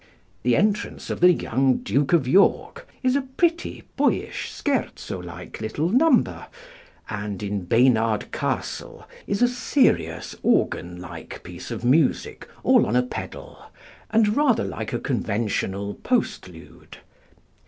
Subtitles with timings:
[0.41, 5.89] The "Entrance of the young Duke of York" is a pretty, boyish, scherzo like little
[5.89, 6.47] number;
[7.07, 13.03] and "In Baynard Castle" is a serious, organ like piece of music all on a
[13.03, 13.65] pedal,
[14.09, 16.97] and rather like a conventional postlude.